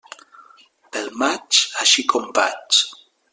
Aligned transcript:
Pel 0.95 1.11
maig, 1.23 1.59
així 1.85 2.07
com 2.15 2.27
vaig. 2.39 2.81